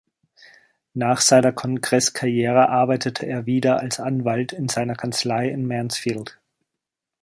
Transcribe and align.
Nach 0.95 1.21
seiner 1.21 1.51
Kongresskarriere 1.53 2.69
arbeitete 2.69 3.27
er 3.27 3.45
wieder 3.45 3.81
als 3.81 3.99
Anwalt 3.99 4.51
in 4.51 4.67
seiner 4.67 4.95
Kanzlei 4.95 5.49
in 5.49 5.67
Mansfield. 5.67 6.39